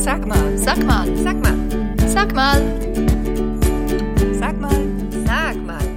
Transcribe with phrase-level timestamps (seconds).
[0.00, 1.58] Sag mal, sag mal, sag mal,
[2.08, 2.62] sag mal,
[4.32, 4.88] sag mal,
[5.26, 5.88] sag mal.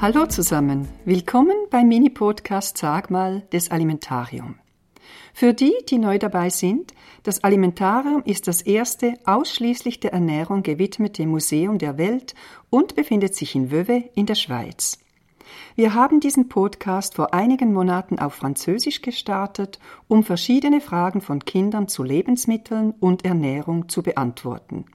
[0.00, 4.54] Hallo zusammen, willkommen beim Mini-Podcast Sag mal des Alimentarium.
[5.34, 6.94] Für die, die neu dabei sind,
[7.24, 12.36] das Alimentarium ist das erste ausschließlich der Ernährung gewidmete Museum der Welt
[12.70, 15.00] und befindet sich in Wöwe in der Schweiz.
[15.74, 21.88] Wir haben diesen Podcast vor einigen Monaten auf Französisch gestartet, um verschiedene Fragen von Kindern
[21.88, 24.86] zu Lebensmitteln und Ernährung zu beantworten.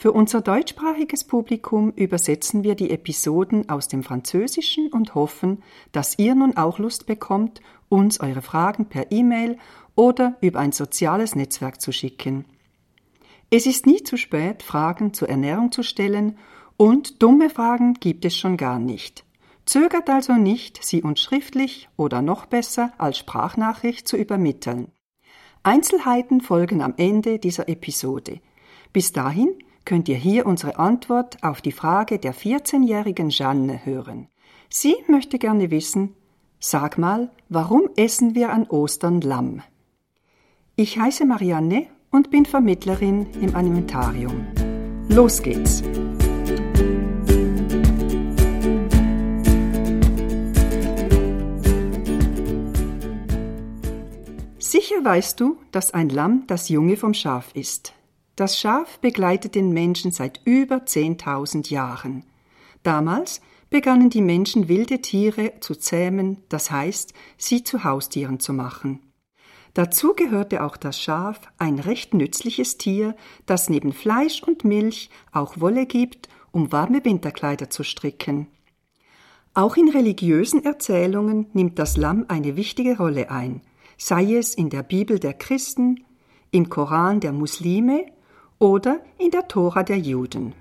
[0.00, 6.36] Für unser deutschsprachiges Publikum übersetzen wir die Episoden aus dem Französischen und hoffen, dass ihr
[6.36, 9.58] nun auch Lust bekommt, uns eure Fragen per E-Mail
[9.96, 12.44] oder über ein soziales Netzwerk zu schicken.
[13.50, 16.38] Es ist nie zu spät, Fragen zur Ernährung zu stellen,
[16.76, 19.24] und dumme Fragen gibt es schon gar nicht.
[19.68, 24.92] Zögert also nicht, sie uns schriftlich oder noch besser als Sprachnachricht zu übermitteln.
[25.62, 28.40] Einzelheiten folgen am Ende dieser Episode.
[28.94, 29.50] Bis dahin
[29.84, 34.28] könnt ihr hier unsere Antwort auf die Frage der 14-jährigen Jeanne hören.
[34.70, 36.14] Sie möchte gerne wissen,
[36.58, 39.60] sag mal, warum essen wir an Ostern Lamm?
[40.76, 44.46] Ich heiße Marianne und bin Vermittlerin im Alimentarium.
[45.10, 45.82] Los geht's!
[54.68, 57.94] Sicher weißt du, dass ein Lamm das Junge vom Schaf ist.
[58.36, 62.26] Das Schaf begleitet den Menschen seit über 10.000 Jahren.
[62.82, 69.00] Damals begannen die Menschen wilde Tiere zu zähmen, das heißt, sie zu Haustieren zu machen.
[69.72, 75.58] Dazu gehörte auch das Schaf, ein recht nützliches Tier, das neben Fleisch und Milch auch
[75.58, 78.48] Wolle gibt, um warme Winterkleider zu stricken.
[79.54, 83.62] Auch in religiösen Erzählungen nimmt das Lamm eine wichtige Rolle ein
[83.98, 86.04] sei es in der Bibel der Christen,
[86.50, 88.06] im Koran der Muslime
[88.58, 90.54] oder in der Tora der Juden.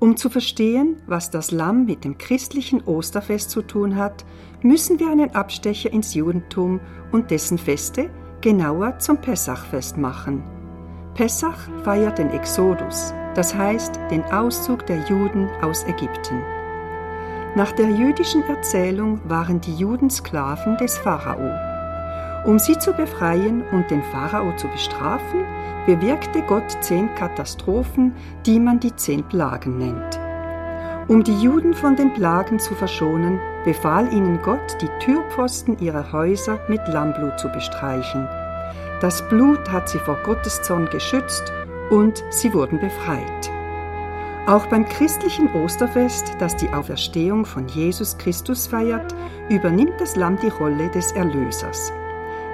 [0.00, 4.26] Um zu verstehen, was das Lamm mit dem christlichen Osterfest zu tun hat,
[4.60, 6.80] müssen wir einen Abstecher ins Judentum
[7.12, 10.42] und dessen Feste, genauer zum Pessachfest machen.
[11.14, 16.42] Pessach feiert den Exodus, das heißt den Auszug der Juden aus Ägypten.
[17.56, 21.73] Nach der jüdischen Erzählung waren die Juden Sklaven des Pharao.
[22.44, 25.44] Um sie zu befreien und den Pharao zu bestrafen,
[25.86, 28.12] bewirkte Gott zehn Katastrophen,
[28.44, 30.20] die man die zehn Plagen nennt.
[31.08, 36.58] Um die Juden von den Plagen zu verschonen, befahl ihnen Gott, die Türpfosten ihrer Häuser
[36.68, 38.28] mit Lammblut zu bestreichen.
[39.00, 41.52] Das Blut hat sie vor Gottes Zorn geschützt
[41.90, 43.50] und sie wurden befreit.
[44.46, 49.14] Auch beim christlichen Osterfest, das die Auferstehung von Jesus Christus feiert,
[49.48, 51.92] übernimmt das Lamm die Rolle des Erlösers.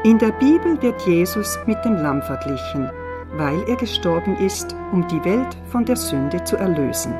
[0.03, 2.91] In der Bibel wird Jesus mit dem Lamm verglichen,
[3.37, 7.13] weil er gestorben ist, um die Welt von der Sünde zu erlösen.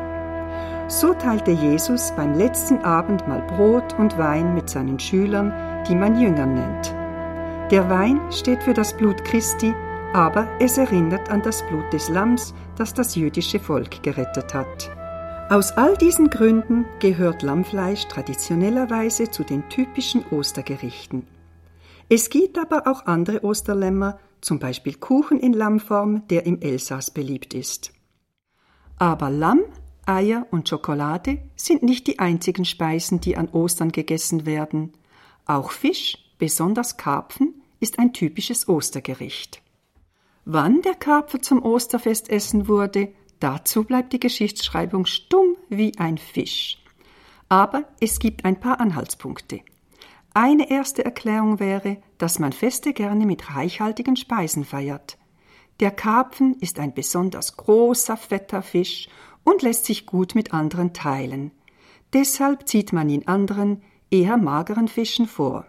[0.89, 5.53] So teilte Jesus beim letzten Abendmahl Brot und Wein mit seinen Schülern,
[5.87, 6.95] die man Jünger nennt.
[7.71, 9.75] Der Wein steht für das Blut Christi,
[10.15, 14.91] aber es erinnert an das Blut des Lamms, das das jüdische Volk gerettet hat.
[15.51, 21.27] Aus all diesen Gründen gehört Lammfleisch traditionellerweise zu den typischen Ostergerichten.
[22.13, 27.55] Es gibt aber auch andere Osterlämmer, zum Beispiel Kuchen in Lammform, der im Elsass beliebt
[27.55, 27.93] ist.
[28.97, 29.61] Aber Lamm,
[30.07, 34.93] Eier und Schokolade sind nicht die einzigen Speisen, die an Ostern gegessen werden.
[35.47, 39.63] Auch Fisch, besonders Karpfen, ist ein typisches Ostergericht.
[40.45, 46.83] Wann der Karpfer zum Osterfestessen wurde, dazu bleibt die Geschichtsschreibung stumm wie ein Fisch.
[47.49, 49.61] Aber es gibt ein paar Anhaltspunkte.
[50.33, 55.19] Eine erste Erklärung wäre, dass man Feste gerne mit reichhaltigen Speisen feiert.
[55.81, 59.09] Der Karpfen ist ein besonders großer, fetter Fisch
[59.45, 61.51] und lässt sich gut mit anderen teilen.
[62.13, 65.67] Deshalb zieht man ihn anderen, eher mageren Fischen vor.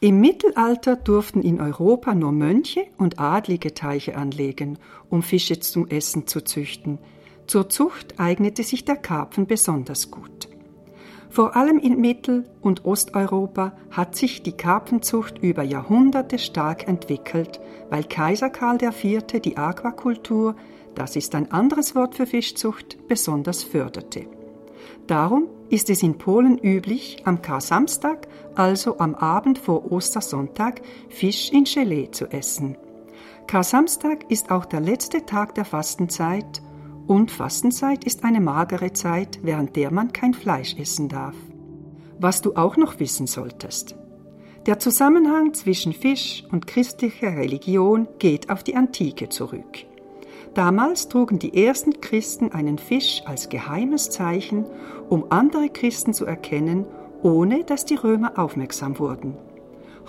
[0.00, 4.78] Im Mittelalter durften in Europa nur Mönche und Adlige Teiche anlegen,
[5.10, 6.98] um Fische zum Essen zu züchten.
[7.46, 10.48] Zur Zucht eignete sich der Karpfen besonders gut.
[11.32, 17.58] Vor allem in Mittel- und Osteuropa hat sich die Karpfenzucht über Jahrhunderte stark entwickelt,
[17.88, 19.40] weil Kaiser Karl IV.
[19.42, 20.56] die Aquakultur,
[20.94, 24.26] das ist ein anderes Wort für Fischzucht, besonders förderte.
[25.06, 31.64] Darum ist es in Polen üblich, am Kar-Samstag, also am Abend vor Ostersonntag, Fisch in
[31.64, 32.76] Gelee zu essen.
[33.46, 36.60] Kar-Samstag ist auch der letzte Tag der Fastenzeit
[37.06, 41.34] und Fastenzeit ist eine magere Zeit, während der man kein Fleisch essen darf.
[42.18, 43.96] Was du auch noch wissen solltest.
[44.66, 49.86] Der Zusammenhang zwischen Fisch und christlicher Religion geht auf die Antike zurück.
[50.54, 54.66] Damals trugen die ersten Christen einen Fisch als geheimes Zeichen,
[55.08, 56.84] um andere Christen zu erkennen,
[57.22, 59.36] ohne dass die Römer aufmerksam wurden.